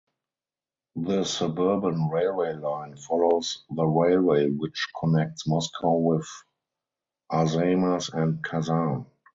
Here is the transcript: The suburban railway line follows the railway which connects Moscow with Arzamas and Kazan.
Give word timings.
The 0.95 1.23
suburban 1.25 2.09
railway 2.09 2.53
line 2.55 2.97
follows 2.97 3.63
the 3.69 3.85
railway 3.85 4.47
which 4.49 4.87
connects 4.99 5.47
Moscow 5.47 5.93
with 5.95 6.27
Arzamas 7.29 8.09
and 8.11 8.43
Kazan. 8.43 9.05